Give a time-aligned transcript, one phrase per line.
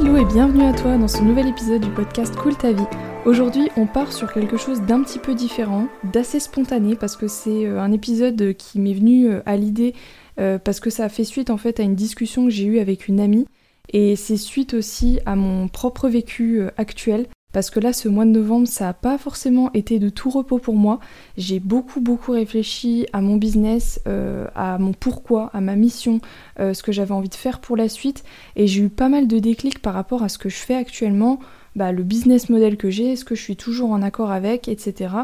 [0.00, 2.86] Hello et bienvenue à toi dans ce nouvel épisode du podcast Cool ta vie.
[3.24, 7.66] Aujourd'hui, on part sur quelque chose d'un petit peu différent, d'assez spontané parce que c'est
[7.66, 9.96] euh, un épisode qui m'est venu euh, à l'idée
[10.38, 12.78] euh, parce que ça a fait suite en fait à une discussion que j'ai eue
[12.78, 13.48] avec une amie
[13.92, 18.30] et c'est suite aussi à mon propre vécu actuel parce que là, ce mois de
[18.30, 21.00] novembre, ça n'a pas forcément été de tout repos pour moi.
[21.38, 26.20] J'ai beaucoup, beaucoup réfléchi à mon business, euh, à mon pourquoi, à ma mission,
[26.60, 28.22] euh, ce que j'avais envie de faire pour la suite.
[28.54, 31.38] Et j'ai eu pas mal de déclics par rapport à ce que je fais actuellement,
[31.74, 35.14] bah, le business model que j'ai, est-ce que je suis toujours en accord avec, etc.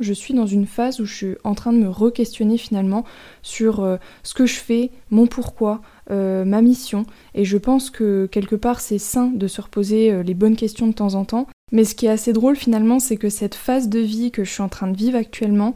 [0.00, 3.04] Je suis dans une phase où je suis en train de me re-questionner finalement
[3.42, 7.06] sur euh, ce que je fais, mon pourquoi, ma mission.
[7.34, 10.92] Et je pense que quelque part c'est sain de se reposer les bonnes questions de
[10.92, 11.46] temps en temps.
[11.72, 14.50] Mais ce qui est assez drôle finalement, c'est que cette phase de vie que je
[14.50, 15.74] suis en train de vivre actuellement,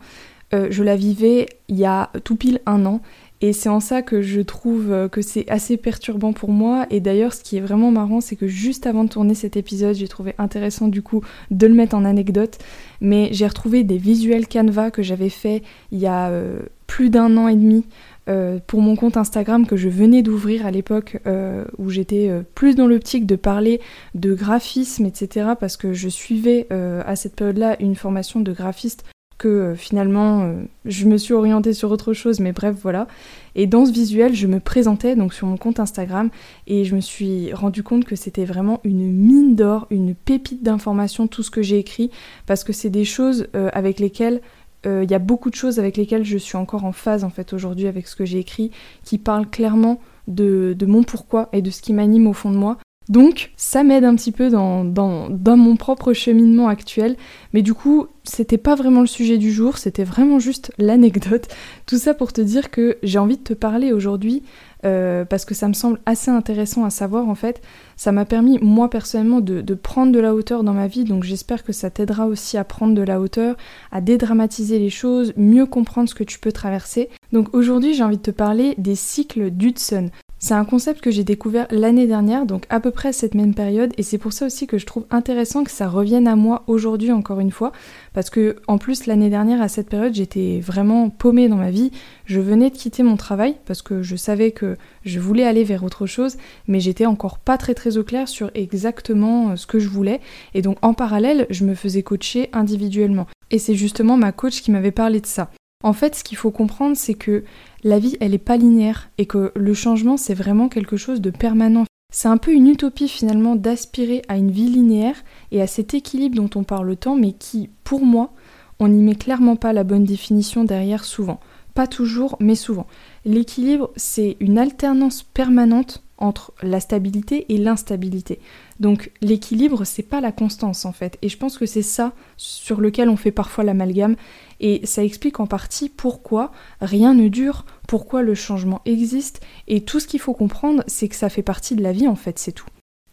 [0.55, 3.01] euh, je la vivais il y a tout pile un an.
[3.43, 6.87] Et c'est en ça que je trouve euh, que c'est assez perturbant pour moi.
[6.89, 9.95] Et d'ailleurs, ce qui est vraiment marrant, c'est que juste avant de tourner cet épisode,
[9.95, 12.59] j'ai trouvé intéressant du coup de le mettre en anecdote.
[13.01, 17.37] Mais j'ai retrouvé des visuels Canva que j'avais fait il y a euh, plus d'un
[17.37, 17.85] an et demi
[18.29, 22.43] euh, pour mon compte Instagram que je venais d'ouvrir à l'époque euh, où j'étais euh,
[22.57, 23.81] plus dans l'optique de parler
[24.17, 25.51] de graphisme, etc.
[25.61, 29.05] parce que je suivais à cette période-là une formation de graphiste
[29.39, 30.51] que finalement
[30.87, 33.07] je me suis orientée sur autre chose, mais bref voilà.
[33.55, 36.31] Et dans ce visuel, je me présentais donc sur mon compte Instagram
[36.67, 41.27] et je me suis rendu compte que c'était vraiment une mine d'or, une pépite d'informations,
[41.27, 42.11] tout ce que j'ai écrit,
[42.47, 44.41] parce que c'est des choses avec lesquelles
[44.87, 47.53] il y a beaucoup de choses avec lesquelles je suis encore en phase en fait
[47.53, 48.71] aujourd'hui avec ce que j'ai écrit,
[49.05, 52.79] qui parlent clairement de, mon pourquoi et de ce qui m'anime au fond de moi.
[53.09, 57.17] Donc ça m'aide un petit peu dans, mon propre cheminement actuel,
[57.53, 61.47] mais du coup c'était pas vraiment le sujet du jour, c'était vraiment juste l'anecdote.
[61.87, 64.43] Tout ça pour te dire que j'ai envie de te parler aujourd'hui
[64.85, 67.63] euh, parce que ça me semble assez intéressant à savoir en fait.
[67.97, 71.23] Ça m'a permis moi personnellement de, de, prendre de la hauteur dans ma vie, donc
[71.23, 73.57] j'espère que ça t'aidera aussi à prendre de la hauteur,
[73.93, 77.09] à dédramatiser les choses, mieux comprendre ce que tu peux traverser.
[77.33, 80.11] Donc aujourd'hui j'ai envie de te parler des cycles d'Hudson.
[80.47, 83.93] C'est un concept que j'ai découvert l'année dernière, donc à peu près cette même période,
[83.99, 87.11] et c'est pour ça aussi que je trouve intéressant que ça revienne à moi aujourd'hui
[87.11, 87.73] encore une fois,
[88.13, 91.91] parce que en plus l'année dernière à cette période j'étais vraiment paumée dans ma vie,
[92.27, 95.83] je venais de quitter mon travail parce que je savais que je voulais aller vers
[95.83, 96.37] autre chose,
[96.69, 100.21] mais j'étais encore pas très très au clair sur exactement euh, ce que je voulais,
[100.55, 103.27] et donc en parallèle je me faisais coacher individuellement.
[103.51, 105.51] Et c'est justement ma coach qui m'avait parlé de ça.
[105.85, 107.45] En fait, ce qu'il faut comprendre, c'est que
[107.85, 111.31] la vie, elle n'est pas linéaire et que le changement, c'est vraiment quelque chose de
[111.31, 111.85] permanent.
[112.13, 116.37] C'est un peu une utopie finalement d'aspirer à une vie linéaire et à cet équilibre
[116.37, 118.33] dont on parle tant, mais qui, pour moi,
[118.79, 121.41] on n'y met clairement pas la bonne définition derrière souvent.
[121.75, 122.87] Pas toujours, mais souvent.
[123.25, 128.41] L'équilibre, c'est une alternance permanente entre la stabilité et l'instabilité.
[128.81, 131.19] Donc l'équilibre, c'est pas la constance en fait.
[131.23, 134.17] Et je pense que c'est ça sur lequel on fait parfois l'amalgame.
[134.61, 139.41] Et ça explique en partie pourquoi rien ne dure, pourquoi le changement existe.
[139.69, 142.17] Et tout ce qu'il faut comprendre, c'est que ça fait partie de la vie en
[142.17, 142.67] fait, c'est tout.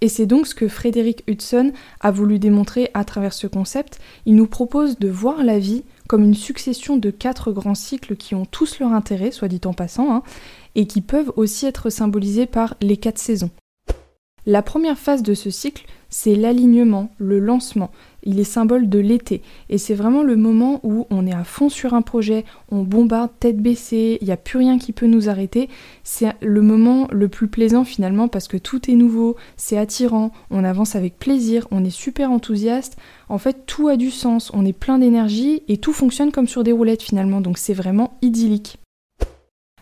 [0.04, 1.72] Et c'est donc ce que Frédéric Hudson
[2.02, 4.02] a voulu démontrer à travers ce concept.
[4.26, 8.36] Il nous propose de voir la vie comme une succession de quatre grands cycles qui
[8.36, 10.22] ont tous leur intérêt, soit dit en passant, hein,
[10.76, 13.50] et qui peuvent aussi être symbolisés par les quatre saisons.
[14.46, 17.90] La première phase de ce cycle, c'est l'alignement, le lancement.
[18.22, 19.42] Il est symbole de l'été.
[19.72, 23.32] Et c'est vraiment le moment où on est à fond sur un projet, on bombarde
[23.40, 25.70] tête baissée, il n'y a plus rien qui peut nous arrêter.
[26.04, 30.64] C'est le moment le plus plaisant finalement parce que tout est nouveau, c'est attirant, on
[30.64, 32.96] avance avec plaisir, on est super enthousiaste.
[33.28, 36.64] En fait, tout a du sens, on est plein d'énergie et tout fonctionne comme sur
[36.64, 37.42] des roulettes finalement.
[37.42, 38.78] Donc c'est vraiment idyllique.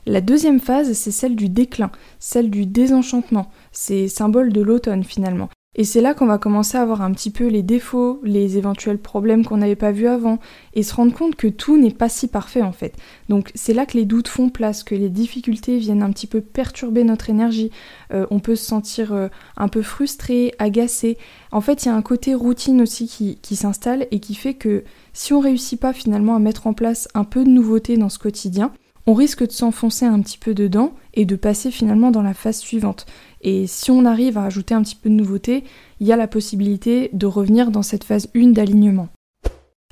[0.06, 3.52] La deuxième phase, c'est celle du déclin, celle du désenchantement.
[3.74, 5.50] C'est symbole de l'automne finalement.
[5.74, 8.98] Et c'est là qu'on va commencer à voir un petit peu les défauts, les éventuels
[8.98, 10.38] problèmes qu'on n'avait pas vus avant,
[10.74, 12.94] et se rendre compte que tout n'est pas si parfait en fait.
[13.30, 16.42] Donc c'est là que les doutes font place, que les difficultés viennent un petit peu
[16.42, 17.72] perturber notre énergie.
[18.14, 21.18] Euh, on peut se sentir euh, un peu frustré, agacé.
[21.54, 24.56] En fait, il y a un côté routine aussi qui, qui s'installe et qui fait
[24.56, 24.84] que
[25.14, 28.20] si on réussit pas finalement à mettre en place un peu de nouveauté dans ce
[28.20, 28.74] quotidien,
[29.08, 32.60] on risque de s'enfoncer un petit peu dedans et de passer finalement dans la phase
[32.60, 33.06] suivante.
[33.42, 35.64] Et si on arrive à ajouter un petit peu de nouveauté,
[36.00, 39.10] il y a la possibilité de revenir dans cette phase 1 d'alignement.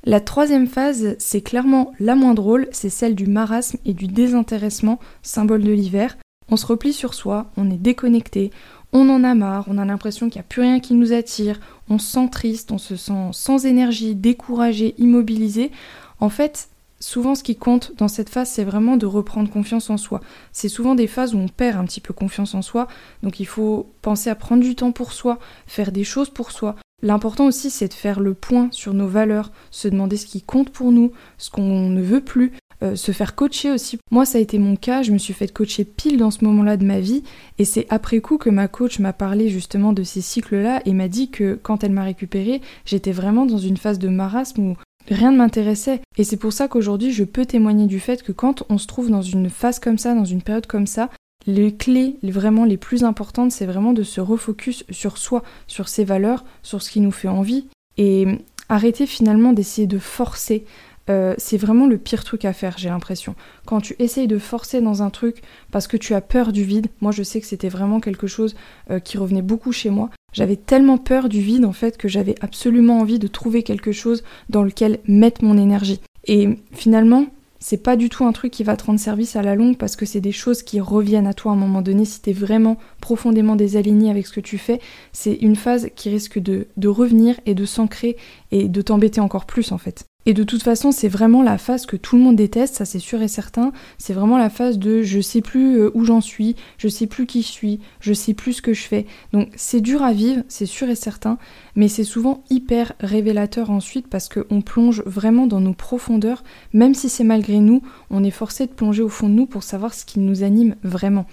[0.05, 4.99] La troisième phase, c'est clairement la moins drôle, c'est celle du marasme et du désintéressement,
[5.23, 6.17] symbole de l'hiver.
[6.49, 8.51] On se replie sur soi, on est déconnecté,
[8.93, 11.59] on en a marre, on a l'impression qu'il n'y a plus rien qui nous attire,
[11.89, 15.71] on se sent triste, on se sent sans énergie, découragé, immobilisé.
[16.19, 19.97] En fait, souvent ce qui compte dans cette phase, c'est vraiment de reprendre confiance en
[19.97, 20.21] soi.
[20.51, 22.87] C'est souvent des phases où on perd un petit peu confiance en soi,
[23.23, 26.75] donc il faut penser à prendre du temps pour soi, faire des choses pour soi.
[27.01, 30.69] L'important aussi, c'est de faire le point sur nos valeurs, se demander ce qui compte
[30.69, 32.51] pour nous, ce qu'on ne veut plus,
[32.81, 33.99] euh, se faire coacher aussi.
[34.11, 36.77] Moi, ça a été mon cas, je me suis fait coacher pile dans ce moment-là
[36.77, 37.23] de ma vie,
[37.57, 41.07] et c'est après coup que ma coach m'a parlé justement de ces cycles-là et m'a
[41.07, 44.75] dit que quand elle m'a récupérée, j'étais vraiment dans une phase de marasme où
[45.07, 46.01] rien ne m'intéressait.
[46.17, 49.09] Et c'est pour ça qu'aujourd'hui, je peux témoigner du fait que quand on se trouve
[49.09, 51.09] dans une phase comme ça, dans une période comme ça,
[51.45, 56.03] les clés vraiment les plus importantes, c'est vraiment de se refocus sur soi, sur ses
[56.03, 57.67] valeurs, sur ce qui nous fait envie,
[57.97, 58.27] et
[58.67, 60.65] arrêter finalement d'essayer de forcer.
[61.09, 63.33] Euh, c'est vraiment le pire truc à faire, j'ai l'impression.
[63.65, 65.41] Quand tu essayes de forcer dans un truc
[65.71, 68.55] parce que tu as peur du vide, moi je sais que c'était vraiment quelque chose
[68.91, 70.11] euh, qui revenait beaucoup chez moi.
[70.33, 74.23] J'avais tellement peur du vide en fait que j'avais absolument envie de trouver quelque chose
[74.49, 75.99] dans lequel mettre mon énergie.
[76.25, 77.27] Et finalement,
[77.59, 79.95] c'est pas du tout un truc qui va te rendre service à la longue parce
[79.95, 82.77] que c'est des choses qui reviennent à toi à un moment donné si t'es vraiment
[83.01, 84.79] profondément désaligné avec ce que tu fais.
[85.11, 88.15] C'est une phase qui risque de, de revenir et de s'ancrer
[88.51, 90.05] et de t'embêter encore plus en fait.
[90.29, 92.99] Et de toute façon, c'est vraiment la phase que tout le monde déteste, ça c'est
[92.99, 93.71] sûr et certain.
[93.97, 97.25] C'est vraiment la phase de je sais plus euh, où j'en suis, je sais plus
[97.25, 99.07] qui je suis, je sais plus ce que je fais.
[99.33, 101.39] Donc c'est dur à vivre, c'est sûr et certain,
[101.73, 106.43] mais c'est souvent hyper révélateur ensuite parce qu'on plonge vraiment dans nos profondeurs,
[106.73, 109.63] même si c'est malgré nous, on est forcé de plonger au fond de nous pour
[109.63, 111.25] savoir ce qui nous anime vraiment.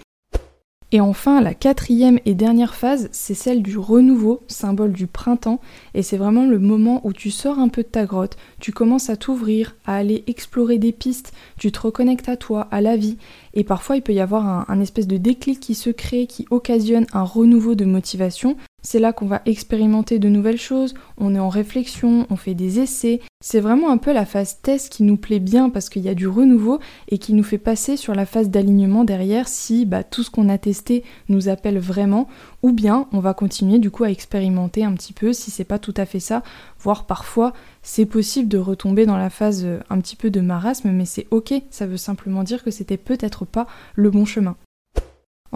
[0.93, 5.61] Et enfin, la quatrième et dernière phase, c'est celle du renouveau, symbole du printemps,
[5.95, 9.11] et c'est vraiment le moment où tu sors un peu de ta grotte, tu commences
[9.11, 13.19] à t'ouvrir, à aller explorer des pistes, tu te reconnectes à toi, à la vie,
[13.53, 17.07] et parfois il peut y avoir un, espèce de déclic qui se crée, qui occasionne
[17.13, 18.57] un renouveau de motivation,
[18.87, 22.79] c'est là qu'on va expérimenter de nouvelles choses, on est en réflexion, on fait des
[22.79, 23.21] essais.
[23.45, 26.15] C'est vraiment un peu la phase test qui nous plaît bien parce qu'il y a
[26.15, 26.79] du renouveau
[27.09, 30.49] et qui nous fait passer sur la phase d'alignement derrière si bah, tout ce qu'on
[30.49, 32.29] a testé nous appelle vraiment
[32.63, 35.81] ou bien on va continuer du coup à expérimenter un petit peu si c'est pas
[35.81, 36.45] tout à fait ça,
[36.79, 40.93] voire parfois c'est possible de retomber dans la phase euh, un petit peu de marasme
[40.93, 43.67] mais c'est ok, ça veut simplement dire que c'était peut-être pas
[43.97, 44.55] le bon chemin.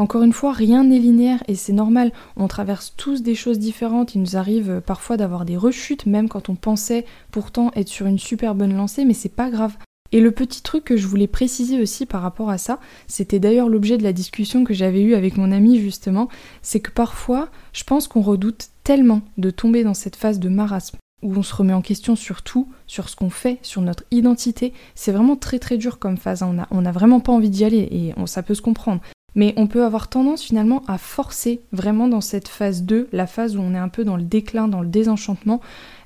[0.00, 2.10] Encore une fois, rien n'est linéaire et c'est normal.
[2.38, 4.14] On traverse tous des choses différentes.
[4.14, 8.06] Il nous arrive euh, parfois d'avoir des rechutes, même quand on pensait pourtant être sur
[8.06, 9.76] une super bonne lancée, mais c'est pas grave.
[10.12, 13.68] Et le petit truc que je voulais préciser aussi par rapport à ça, c'était d'ailleurs
[13.68, 16.30] l'objet de la discussion que j'avais eue avec mon ami justement,
[16.62, 20.96] c'est que parfois, je pense qu'on redoute tellement de tomber dans cette phase de marasme
[21.22, 24.72] où on se remet en question sur tout, sur ce qu'on fait, sur notre identité.
[24.94, 26.42] C'est vraiment très très dur comme phase.
[26.42, 26.66] Hein.
[26.70, 29.02] On n'a vraiment pas envie d'y aller et ça peut se comprendre.
[29.34, 33.56] Mais on peut avoir tendance finalement à forcer vraiment dans cette phase 2, la phase
[33.56, 35.60] où on est un peu dans le déclin, dans le désenchantement,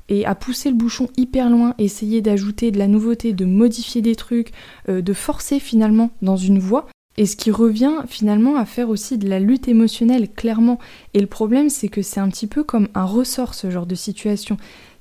[0.09, 4.17] et à pousser le bouchon hyper loin, essayer d'ajouter de la nouveauté, de modifier des
[4.17, 4.53] trucs,
[4.89, 6.87] euh, de forcer finalement dans une voie.
[7.17, 10.81] Et ce qui revient finalement à faire aussi de la lutte émotionnelle, clairement.
[11.15, 13.95] Et le problème, c'est que c'est un petit peu comme un ressort, ce genre de
[13.95, 14.57] situation.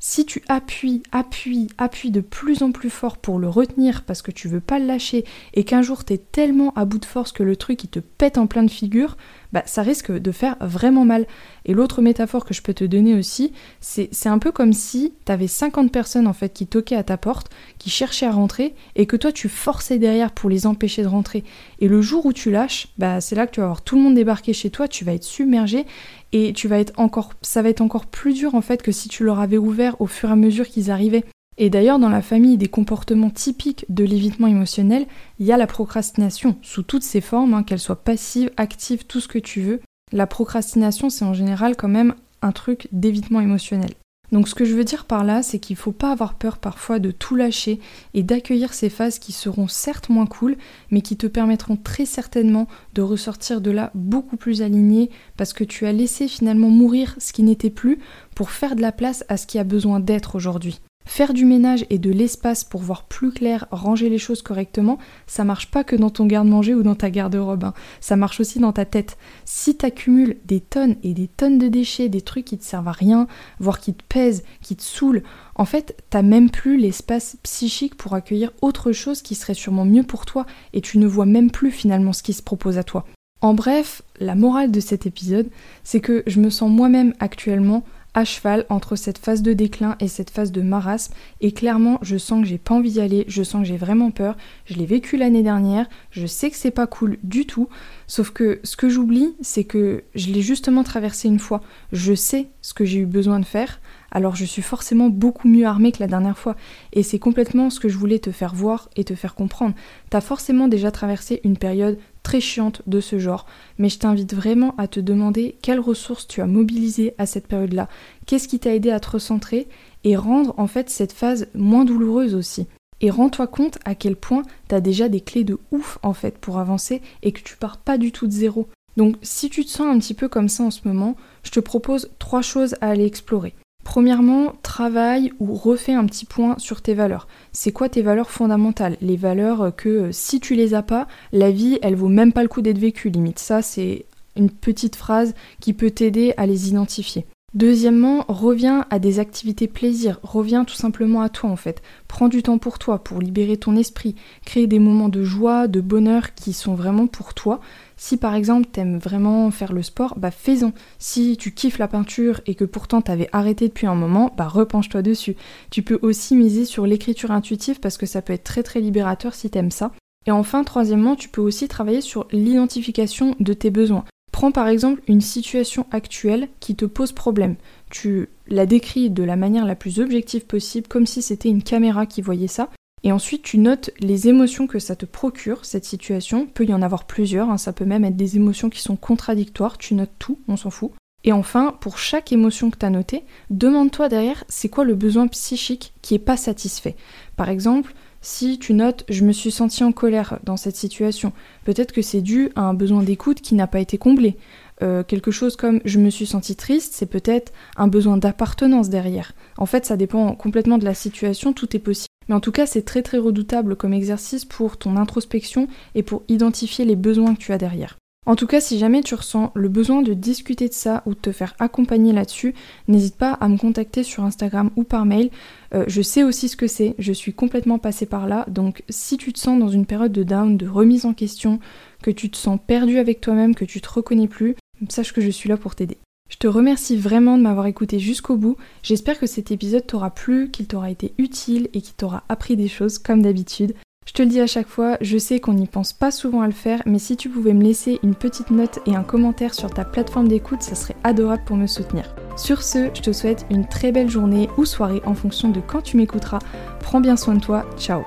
[0.05, 4.31] Si tu appuies, appuies, appuies de plus en plus fort pour le retenir parce que
[4.31, 5.23] tu veux pas le lâcher
[5.53, 8.37] et qu'un jour t'es tellement à bout de force que le truc il te pète
[8.37, 9.15] en plein de figure,
[9.53, 11.25] bah ça risque de faire vraiment mal.
[11.63, 15.47] Et l'autre métaphore que je peux te donner aussi, c'est un peu comme si t'avais
[15.47, 19.15] 50 personnes en fait qui toquaient à ta porte, qui cherchaient à rentrer et que
[19.15, 21.45] toi tu forçais derrière pour les empêcher de rentrer.
[21.79, 24.01] Et le jour où tu lâches, bah c'est là que tu vas voir tout le
[24.01, 25.85] monde débarquer chez toi, tu vas être submergé
[26.33, 29.07] et tu vas être encore, ça va être encore plus dur en fait que si
[29.07, 31.23] tu leur avais ouvert au fur et à mesure qu'ils arrivaient.
[31.57, 35.05] Et d'ailleurs, dans la famille des comportements typiques de l'évitement émotionnel,
[35.37, 39.19] il y a la procrastination, sous toutes ses formes, hein, qu'elle soit passive, active, tout
[39.19, 39.79] ce que tu veux.
[40.11, 43.91] La procrastination, c'est en général quand même un truc d'évitement émotionnel.
[44.33, 46.57] Donc ce que je veux dire par là, c'est qu'il ne faut pas avoir peur
[46.57, 47.79] parfois de tout lâcher
[48.15, 50.57] et d'accueillir ces phases qui seront certes moins cool,
[50.89, 55.63] mais qui te permettront très certainement de ressortir de là beaucoup plus aligné parce que
[55.63, 57.99] tu as laissé finalement mourir ce qui n'était plus
[58.33, 60.79] pour faire de la place à ce qui a besoin d'être aujourd'hui.
[61.05, 65.43] Faire du ménage et de l'espace pour voir plus clair, ranger les choses correctement, ça
[65.43, 67.73] marche pas que dans ton garde-manger ou dans ta garde-robe, hein.
[67.99, 69.17] ça marche aussi dans ta tête.
[69.43, 72.93] Si t'accumules des tonnes et des tonnes de déchets, des trucs qui te servent à
[72.93, 73.27] rien,
[73.59, 75.23] voire qui te pèsent, qui te saoulent,
[75.55, 80.03] en fait, t'as même plus l'espace psychique pour accueillir autre chose qui serait sûrement mieux
[80.03, 83.05] pour toi et tu ne vois même plus finalement ce qui se propose à toi.
[83.41, 85.49] En bref, la morale de cet épisode,
[85.83, 87.83] c'est que je me sens moi-même actuellement
[88.13, 92.17] à cheval entre cette phase de déclin et cette phase de marasme et clairement je
[92.17, 94.85] sens que j'ai pas envie d'y aller, je sens que j'ai vraiment peur, je l'ai
[94.85, 97.69] vécu l'année dernière, je sais que c'est pas cool du tout,
[98.07, 102.49] sauf que ce que j'oublie c'est que je l'ai justement traversé une fois, je sais
[102.61, 103.79] ce que j'ai eu besoin de faire,
[104.13, 106.55] alors je suis forcément beaucoup mieux armée que la dernière fois.
[106.93, 109.73] Et c'est complètement ce que je voulais te faire voir et te faire comprendre.
[110.11, 113.45] T'as forcément déjà traversé une période très chiante de ce genre,
[113.77, 117.89] mais je t'invite vraiment à te demander quelles ressources tu as mobilisées à cette période-là,
[118.25, 119.67] qu'est-ce qui t'a aidé à te recentrer
[120.03, 122.67] et rendre en fait cette phase moins douloureuse aussi.
[123.01, 126.37] Et rends-toi compte à quel point tu as déjà des clés de ouf en fait
[126.37, 128.67] pour avancer et que tu pars pas du tout de zéro.
[128.95, 131.59] Donc si tu te sens un petit peu comme ça en ce moment, je te
[131.59, 133.53] propose trois choses à aller explorer.
[133.83, 137.27] Premièrement, travaille ou refais un petit point sur tes valeurs.
[137.51, 138.97] C'est quoi tes valeurs fondamentales?
[139.01, 142.43] Les valeurs que euh, si tu les as pas, la vie, elle vaut même pas
[142.43, 143.39] le coup d'être vécue limite.
[143.39, 147.25] Ça, c'est une petite phrase qui peut t'aider à les identifier.
[147.53, 151.83] Deuxièmement, reviens à des activités plaisir, reviens tout simplement à toi en fait.
[152.07, 155.79] Prends du temps pour toi, pour libérer ton esprit, créer des moments de joie, de
[155.79, 157.61] bonheur qui sont vraiment pour toi.
[157.95, 160.73] Si par exemple t'aimes vraiment faire le sport, bah fais-en.
[160.97, 165.03] Si tu kiffes la peinture et que pourtant t'avais arrêté depuis un moment, bah repenche-toi
[165.03, 165.35] dessus.
[165.69, 169.35] Tu peux aussi miser sur l'écriture intuitive parce que ça peut être très très libérateur
[169.35, 169.91] si t'aimes ça.
[170.25, 174.05] Et enfin, troisièmement, tu peux aussi travailler sur l'identification de tes besoins.
[174.43, 177.55] Prends par exemple une situation actuelle qui te pose problème.
[177.89, 182.05] Tu la décris de la manière la plus objective possible, comme si c'était une caméra
[182.05, 182.69] qui voyait ça.
[183.03, 186.45] Et ensuite, tu notes les émotions que ça te procure, cette situation.
[186.45, 187.57] peut y en avoir plusieurs, hein.
[187.57, 189.77] ça peut même être des émotions qui sont contradictoires.
[189.77, 190.91] Tu notes tout, on s'en fout.
[191.23, 195.27] Et enfin, pour chaque émotion que tu as notée, demande-toi derrière c'est quoi le besoin
[195.27, 196.97] psychique qui est pas satisfait?
[197.37, 197.93] Par exemple,
[198.23, 201.33] si tu notes je me suis senti en colère dans cette situation,
[201.65, 204.37] peut-être que c'est dû à un besoin d'écoute qui n'a pas été comblé.
[204.81, 209.33] Euh, quelque chose comme je me suis senti triste, c'est peut-être un besoin d'appartenance derrière.
[209.57, 212.07] En fait, ça dépend complètement de la situation, tout est possible.
[212.29, 216.23] Mais en tout cas, c'est très très redoutable comme exercice pour ton introspection et pour
[216.29, 217.97] identifier les besoins que tu as derrière.
[218.25, 221.19] En tout cas, si jamais tu ressens le besoin de discuter de ça ou de
[221.19, 222.53] te faire accompagner là-dessus,
[222.87, 225.29] n'hésite pas à me contacter sur Instagram ou par mail.
[225.73, 229.17] Euh, je sais aussi ce que c'est, je suis complètement passée par là, donc si
[229.17, 231.59] tu te sens dans une période de down, de remise en question,
[232.01, 234.55] que tu te sens perdu avec toi-même, que tu te reconnais plus,
[234.89, 235.97] sache que je suis là pour t'aider.
[236.29, 238.57] Je te remercie vraiment de m'avoir écouté jusqu'au bout.
[238.81, 242.67] J'espère que cet épisode t'aura plu, qu'il t'aura été utile et qu'il t'aura appris des
[242.67, 243.75] choses comme d'habitude.
[244.05, 246.47] Je te le dis à chaque fois, je sais qu'on n'y pense pas souvent à
[246.47, 249.69] le faire, mais si tu pouvais me laisser une petite note et un commentaire sur
[249.69, 252.13] ta plateforme d'écoute, ça serait adorable pour me soutenir.
[252.35, 255.81] Sur ce, je te souhaite une très belle journée ou soirée en fonction de quand
[255.81, 256.39] tu m'écouteras.
[256.79, 258.03] Prends bien soin de toi, ciao